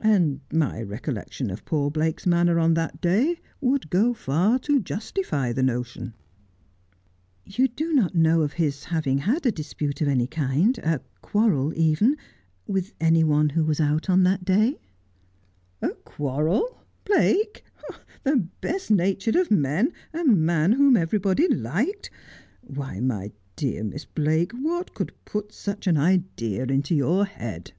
[0.00, 4.80] And my re collection of poor Blake's manner on that day would go far to
[4.80, 6.12] justify the notion.''
[7.56, 11.00] You do not know of his having had a dispute of any kind ■— a
[11.22, 12.16] quarrel, even—
[12.66, 14.78] with any one who was out that day
[15.80, 17.64] 1 ''A quarrel— Blake!
[18.24, 22.10] The best natured of men— a man whom everybody liked.
[22.60, 27.72] Why, my dear Miss Blake, what could put such an idea into your head